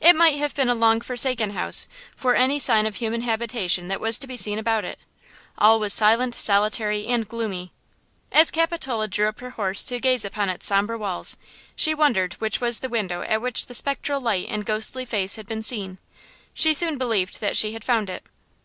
[0.00, 4.00] It might have been a long forsaken house, for any sign of human habitation that
[4.00, 5.00] was to be seen about it.
[5.58, 7.72] All was silent, solitary and gloomy.
[8.30, 11.36] As Capitola drew up her horse to gaze upon its somber walls
[11.74, 15.48] she wondered which was the window at which the spectral light and ghostly face had
[15.48, 15.98] been seen.
[16.54, 18.22] She soon believed that she had found it.